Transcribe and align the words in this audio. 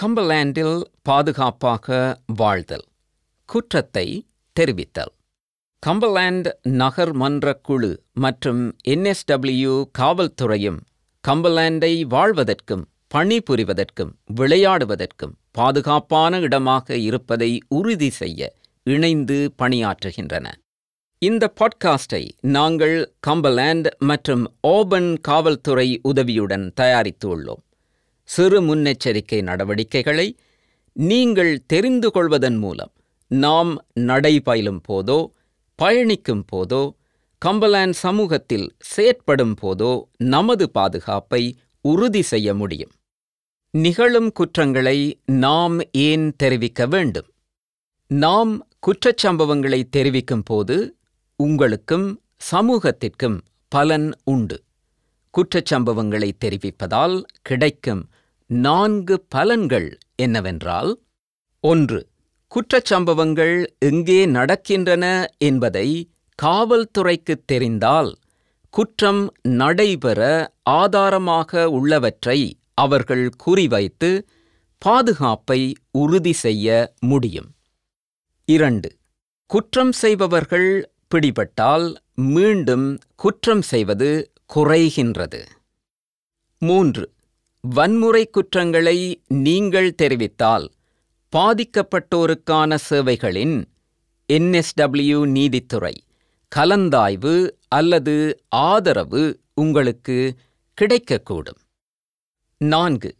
கம்பலேண்டில் 0.00 0.82
பாதுகாப்பாக 1.02 1.86
வாழ்தல் 2.26 2.84
குற்றத்தை 3.48 4.04
தெரிவித்தல். 4.60 5.12
கம்பலேண்ட் 5.86 6.48
நகர் 6.62 7.12
மன்ற 7.12 7.54
குழு 7.54 8.02
மற்றும் 8.12 8.76
என்எஸ்டபிள்யூ 8.88 9.74
காவல்துறையும் 9.98 10.78
கம்பலேண்டை 11.28 11.92
வாழ்வதற்கும் 12.06 12.84
பணிபுரிவதற்கும் 13.14 14.12
விளையாடுவதற்கும் 14.36 15.34
பாதுகாப்பான 15.50 16.40
இடமாக 16.40 16.96
இருப்பதை 16.96 17.62
உறுதி 17.68 18.10
செய்ய 18.10 18.52
இணைந்து 18.82 19.54
பணியாற்றுகின்றன. 19.62 20.46
இந்த 21.22 21.52
பாட்காஸ்டை 21.60 22.22
நாங்கள் 22.40 23.14
கம்பலேண்ட் 23.26 23.88
மற்றும் 23.98 24.44
ஓபன் 24.60 25.20
காவல்துறை 25.20 26.00
உதவியுடன் 26.02 26.72
தயாரித்துள்ளோம். 26.80 27.62
சிறு 28.28 28.58
முன்னெச்சரிக்கை 28.60 29.42
நடவடிக்கைகளை 29.42 30.28
நீங்கள் 30.96 31.52
தெரிந்து 31.66 32.10
கொள்வதன் 32.10 32.58
மூலம் 32.58 32.92
நாம் 33.30 33.72
நடைபயிலும் 34.00 34.82
போதோ 34.88 35.18
பயணிக்கும் 35.78 36.44
போதோ 36.52 36.82
கம்பலான் 37.42 37.94
சமூகத்தில் 38.04 38.68
செயற்படும் 38.78 39.56
போதோ 39.62 39.92
நமது 40.16 40.66
பாதுகாப்பை 40.70 41.42
உறுதி 41.84 42.22
செய்ய 42.22 42.54
முடியும். 42.54 42.92
நிகழும் 43.74 44.30
குற்றங்களை 44.32 44.98
நாம் 45.40 45.76
ஏன் 45.98 46.26
தெரிவிக்க 46.36 46.86
வேண்டும்? 46.86 47.28
நாம் 48.10 48.52
குற்றச்சம்பவங்களை 48.86 49.80
தெரிவிக்கும் 49.90 50.42
போது 50.42 50.76
உங்களுக்கும் 51.38 52.06
சமூகத்திற்கும் 52.50 53.38
பலன் 53.72 54.08
உண்டு. 54.24 54.58
குற்றச்சம்பவங்களை 55.34 56.30
தெரிவிப்பதால் 56.44 57.16
கிடைக்கும் 57.42 58.02
நான்கு 58.50 59.26
பலன்கள் 59.34 59.88
என்னவென்றால் 60.16 60.92
ஒன்று 61.64 62.08
குற்றச்சம்பவங்கள் 62.52 63.66
எங்கே 63.78 64.26
நடக்கின்றன 64.26 65.04
என்பதை 65.38 65.88
காவல்துறைக்கு 66.38 67.34
தெரிந்தால் 67.46 68.12
குற்றம் 68.74 69.22
நடைபெற 69.42 70.20
ஆதாரமாக 70.62 71.70
உள்ளவற்றை 71.70 72.38
அவர்கள் 72.74 73.26
குறிவைத்து 73.46 74.10
பாதுகாப்பை 74.82 75.60
உறுதி 75.90 76.32
செய்ய 76.32 76.94
முடியும். 77.00 77.50
இரண்டு 78.48 78.88
குற்றம் 79.50 79.92
செய்பவர்கள் 79.92 80.70
பிடிபட்டால் 81.14 81.86
மீண்டும் 82.14 82.86
குற்றம் 83.16 83.62
செய்வது 83.62 84.10
குறைகின்றது. 84.54 85.40
மூன்று 86.62 87.04
வன்முறை 87.74 88.26
குற்றங்களை 88.26 89.22
நீங்கள் 89.28 89.94
தெரிவித்தால் 90.02 90.66
பாதிக்கப்பட்டோருக்கான 91.32 92.74
சேவைகளின் 92.74 93.68
என்எஸ்டபிள்யூ 94.32 95.26
நீதித்துறை 95.26 96.04
கலந்தாய்வு 96.56 97.50
அல்லது 97.68 98.44
ஆதரவு 98.48 99.40
உங்களுக்கு 99.54 100.34
கிடைக்கக்கூடும். 100.78 101.60
நான்கு 102.56 103.16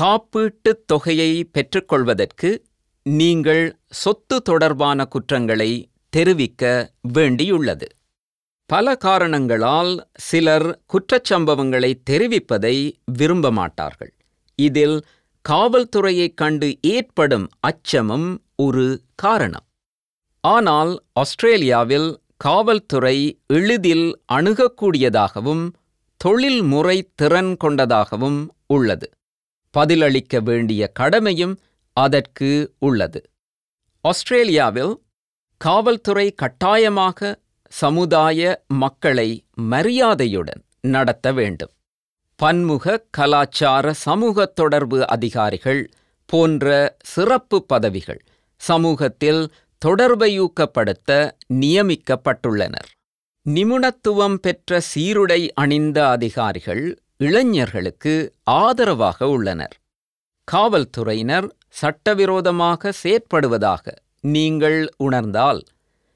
காப்பீட்டுத் 0.00 0.84
தொகையை 0.86 1.44
பெற்றுக்கொள்வதற்கு 1.44 2.50
நீங்கள் 3.02 3.78
சொத்து 3.90 4.42
தொடர்பான 4.42 5.04
குற்றங்களை 5.04 5.90
தெரிவிக்க 6.08 6.92
வேண்டியுள்ளது. 7.14 7.86
பல 8.66 8.96
காரணங்களால் 8.96 10.08
சிலர் 10.14 10.66
குற்றச்சம்பவங்களை 10.92 11.90
தெரிவிப்பதை 12.10 12.92
விரும்ப 13.04 13.50
மாட்டார்கள். 13.50 14.12
இதில் 14.58 15.06
காவல்துறையைக் 15.48 16.34
கண்டு 16.34 16.78
ஏற்படும் 16.80 17.48
அச்சமும் 17.60 18.42
ஒரு 18.56 19.02
காரணம். 19.14 19.66
ஆனால் 20.44 20.92
ஆஸ்திரேலியாவில் 21.12 22.08
காவல்துறை 22.36 23.16
எளிதில் 23.46 24.22
அணுகக்கூடியதாகவும் 24.32 25.64
தொழில்முறை 26.16 27.10
திறன் 27.14 27.56
கொண்டதாகவும் 27.56 28.40
உள்ளது. 28.66 29.10
பதிலளிக்க 29.70 30.40
வேண்டிய 30.40 30.88
கடமையும் 30.88 31.60
அதற்கு 31.96 32.74
உள்ளது. 32.78 33.20
ஆஸ்திரேலியாவில் 34.04 34.94
காவல்துறை 35.60 36.32
கட்டாயமாக 36.32 37.44
சமுதாய 37.68 38.64
மக்களை 38.66 39.44
மரியாதையுடன் 39.54 40.62
நடத்த 40.80 41.32
வேண்டும். 41.32 41.70
பன்முக 42.36 43.04
கலாச்சார 43.10 43.92
சமூக 43.92 44.46
தொடர்பு 44.46 45.06
அதிகாரிகள் 45.06 45.90
போன்ற 46.26 46.96
சிறப்பு 47.02 47.64
பதவிகள் 47.64 48.22
சமூகத்தில் 48.56 49.52
தொடர்பையூக்கப்படுத்த 49.86 51.30
நியமிக்கப்பட்டுள்ளனர். 51.54 52.88
நிபுணத்துவம் 53.42 54.34
பெற்ற 54.34 54.80
சீருடை 54.80 55.52
அணிந்த 55.54 56.08
அதிகாரிகள் 56.08 56.98
இளைஞர்களுக்கு 57.16 58.32
ஆதரவாக 58.42 59.28
உள்ளனர். 59.28 59.76
காவல்துறையினர் 60.44 61.56
சட்டவிரோதமாக 61.68 62.92
செயற்படுவதாக 63.02 63.92
நீங்கள் 64.20 64.88
உணர்ந்தால் 64.96 65.62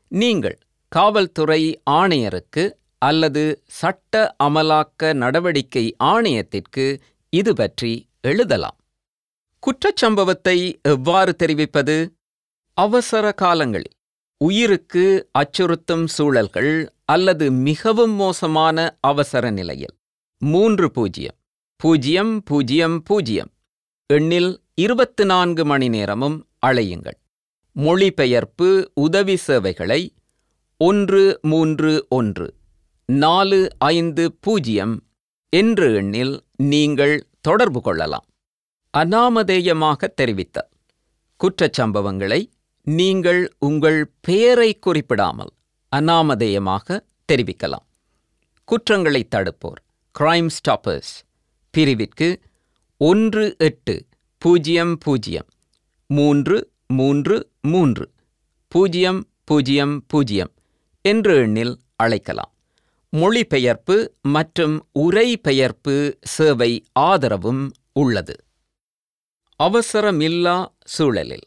நீங்கள் 0.08 0.58
காவல்துறை 0.92 1.62
ஆணையருக்கு 1.90 2.62
அல்லது 3.02 3.42
சட்ட 3.70 4.14
அமலாக்க 4.44 5.12
நடவடிக்கை 5.14 5.84
ஆணையத்திற்கு 6.04 6.86
இது 7.32 7.52
பற்றி 7.54 7.92
எழுதலாம். 8.20 8.76
குற்றச்சம்பவத்தை 9.62 10.56
எவ்வாறு 10.88 11.32
தெரிவிப்பது? 11.36 11.96
அவசர 12.76 13.32
காலங்களில் 13.32 13.96
உயிருக்கு 14.40 15.04
அச்சுறுத்தும் 15.32 16.04
சூழல்கள் 16.06 16.72
அல்லது 17.04 17.46
மிகவும் 17.68 18.14
மோசமான 18.14 18.76
அவசர 19.00 19.44
நிலையில். 19.50 19.94
மூன்று 20.42 20.86
பூஜ்ஜியம். 20.90 21.36
பூஜ்ஜியம் 21.80 22.32
பூஜ்ஜியம் 22.42 22.96
பூஜ்ஜியம். 23.02 23.50
எண்ணில் 24.10 24.52
இருபத்து 24.74 25.24
நான்கு 25.26 25.64
மணி 25.64 25.88
நேரமும் 25.88 26.38
அழையுங்கள் 26.66 27.18
மொழிபெயர்ப்பு 27.76 28.68
உதவி 28.94 29.36
சேவைகளை 29.46 30.00
ஒன்று 30.82 31.22
மூன்று 31.42 32.06
ஒன்று. 32.08 32.46
நாலு 33.08 33.58
ஐந்து 33.78 34.24
பூஜ்ஜியம் 34.40 34.94
என்ற 35.52 35.88
எண்ணில் 36.00 36.40
நீங்கள் 36.56 37.14
தொடர்பு 37.40 37.80
கொள்ளலாம். 37.80 38.26
அநாமதேயமாக 38.94 40.08
தெரிவித்தல். 40.20 40.70
குற்றச்சம்பவங்களை 41.40 42.40
நீங்கள் 42.86 43.52
உங்கள் 43.58 44.00
பெயரை 44.20 44.78
குறிப்பிடாமல் 44.78 45.52
அநாமதேயமாக 45.96 46.98
தெரிவிக்கலாம். 47.32 47.86
குற்றங்களை 48.64 49.22
தடுப்போர். 49.34 49.80
கிரைம் 50.14 50.50
ஸ்டாப்பர்ஸ் 50.58 51.12
பிரிவிற்கு 51.74 52.28
ஒன்று 53.00 53.44
எட்டு 53.58 54.06
பூஜ்ஜியம் 54.38 54.98
பூஜ்ஜியம் 54.98 55.50
மூன்று 56.10 56.56
மூன்று 56.86 57.36
மூன்று. 57.60 58.06
பூஜ்ஜியம் 58.68 59.20
பூஜ்ஜியம் 59.44 59.94
பூஜ்ஜியம் 60.06 60.52
என்ற 61.02 61.34
எண்ணில் 61.34 61.78
அழைக்கலாம். 61.96 62.52
மொழிபெயர்ப்பு 63.10 64.12
மற்றும் 64.22 64.88
உரைபெயர்ப்பு 64.98 66.18
சேவை 66.22 66.84
ஆதரவும் 66.92 67.72
உள்ளது. 67.92 68.36
அவசரமில்லா 69.62 70.66
சூழலில். 70.84 71.46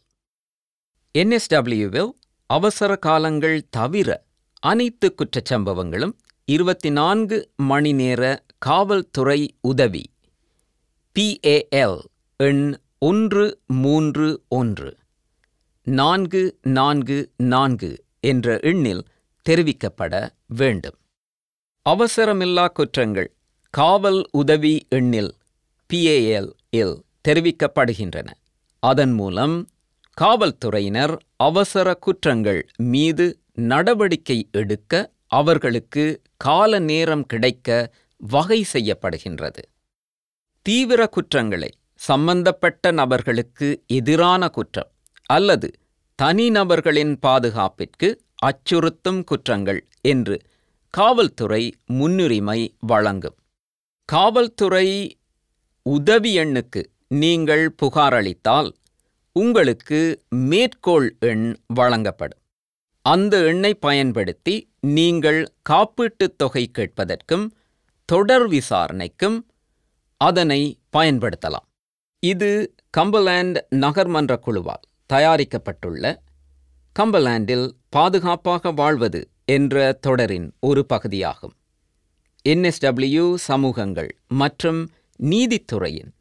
என்எஸ்டபிள்யூவில் 1.17 2.09
அவசர 2.45 2.95
காலங்கள் 2.95 3.67
தவிர 3.69 4.23
அனைத்து 4.59 5.15
குற்றச்சம்பவங்களும் 5.17 6.13
இருபத்தி 6.45 6.89
நான்கு 6.89 7.49
மணி 7.55 7.91
நேர 7.93 8.43
காவல்துறை 8.57 9.55
உதவி. 9.61 10.03
பிஏஎல் 11.15 11.99
எண் 12.37 12.77
ஒன்று 12.99 13.59
மூன்று 13.67 14.43
ஒன்று. 14.47 14.97
நான்கு 15.83 16.59
நான்கு 16.61 17.31
நான்கு 17.37 18.03
என்ற 18.19 18.59
எண்ணில் 18.59 19.03
தெரிவிக்கப்பட 19.49 20.13
வேண்டும். 20.59 20.97
அவசரமில்லா 21.85 22.65
குற்றங்கள் 22.71 23.29
காவல் 23.73 24.21
உதவி 24.31 24.75
எண்ணில் 24.95 25.31
பிஏஎல் 25.89 26.51
இல் 26.81 26.95
தெரிவிக்கப்படுகின்றன. 27.27 28.29
அதன் 28.83 29.13
மூலம் 29.13 29.55
காவல்துறையினர் 30.17 31.13
அவசர 31.35 31.87
குற்றங்கள் 31.95 32.61
மீது 32.93 33.25
நடவடிக்கை 33.71 34.37
எடுக்க 34.51 34.93
அவர்களுக்கு 35.31 36.03
கால 36.37 36.79
நேரம் 36.79 37.25
கிடைக்க 37.25 37.69
வகை 38.21 38.59
செய்யப்படுகின்றது. 38.73 39.61
தீவிர 40.65 41.01
குற்றங்களை 41.07 41.71
சம்பந்தப்பட்ட 42.01 42.91
நபர்களுக்கு 42.91 43.67
எதிரான 43.87 44.49
குற்றம் 44.49 44.91
அல்லது 45.29 45.67
தனிநபர்களின் 46.19 47.13
பாதுகாப்பிற்கு 47.27 48.07
அச்சுறுத்தும் 48.43 49.23
குற்றங்கள் 49.23 49.87
என்று 50.01 50.41
காவல்துறை 50.89 51.75
முன்னுரிமை 51.85 52.75
வழங்கும். 52.79 53.35
காவல்துறை 54.05 55.17
உதவி 55.81 56.37
எண்ணுக்கு 56.37 56.81
நீங்கள் 57.07 57.75
புகாரளித்தால் 57.81 58.71
உங்களுக்கு 59.31 60.21
மேற்கோள் 60.29 61.15
எண் 61.19 61.57
வழங்கப்படும். 61.67 62.39
அந்த 63.01 63.37
எண்ணை 63.43 63.73
பயன்படுத்தி 63.75 64.55
நீங்கள் 64.79 65.53
காப்பீட்டுத் 65.69 66.35
தொகை 66.37 66.71
கேட்பதற்கும் 66.77 67.49
தொடர் 68.05 68.49
விசாரணைக்கும் 68.49 69.37
அதனை 70.17 70.79
பயன்படுத்தலாம். 70.97 71.67
இது 72.19 72.75
கம்பலேண்ட் 72.97 73.57
நகர்மன்ற 73.75 74.39
குழுவால் 74.45 74.83
தயாரிக்கப்பட்டுள்ள 75.13 76.17
கம்பலேண்டில் 76.99 77.71
பாதுகாப்பாக 77.95 78.71
வாழ்வது 78.71 79.19
என்ற 79.45 79.75
தொடரின் 80.01 80.47
ஒரு 80.59 80.81
பகுதியாகும். 80.85 81.53
என்எஸ்டபிள்யூ 82.49 83.25
சமூகங்கள் 83.47 84.09
மற்றும் 84.27 84.79
நீதித்துறையின் 85.19 86.11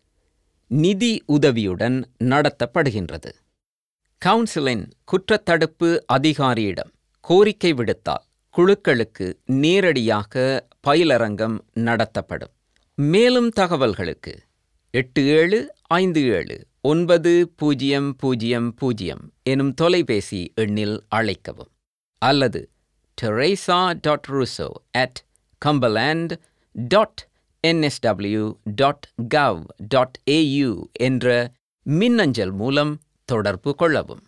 நிதி 0.67 1.13
உதவியுடன் 1.27 1.97
நடத்தப்படுகின்றது. 2.25 3.31
கவுன்சிலின் 4.23 4.85
குற்றத்தடுப்பு 5.13 5.89
அதிகாரியிடம் 6.07 6.93
கோரிக்கை 7.21 7.73
விடுத்தால் 7.73 8.27
குழுக்களுக்கு 8.55 9.27
நேரடியாக 9.45 10.67
பயிலரங்கம் 10.87 11.57
நடத்தப்படும். 11.73 12.53
மேலும் 12.99 13.51
தகவல்களுக்கு 13.61 14.35
எட்டு 14.95 15.27
ஏழு 15.41 15.61
ஐந்து 16.01 16.23
ஏழு 16.39 16.59
ஒன்பது 16.85 17.53
பூஜ்ஜியம் 17.57 18.17
பூஜ்ஜியம் 18.17 18.75
பூஜ்ஜியம் 18.75 19.33
எனும் 19.43 19.75
தொலைபேசி 19.75 20.53
எண்ணில் 20.57 20.97
அழைக்கவும். 21.09 21.69
அல்லது 22.19 22.71
Teresa 23.23 23.99
dot 24.01 24.27
Russo 24.29 24.67
at 24.91 25.25
Cumberland 25.67 26.33
dot 26.73 27.29
NSW 27.67 28.57
dot 28.65 29.07
gov 29.35 29.61
dot 29.89 30.19
AU 30.25 30.89
என்ற 30.93 31.53
மின்னஞ்சல் 31.83 32.53
மூலம் 32.53 33.01
தொடர்பு 33.25 33.75
கொள்ளவும். 33.75 34.25